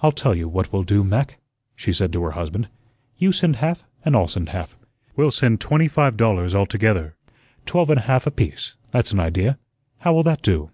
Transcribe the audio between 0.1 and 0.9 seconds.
tell you what we'll